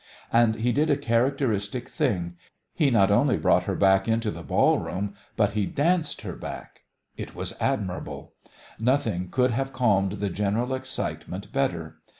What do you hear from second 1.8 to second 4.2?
thing: he not only brought her back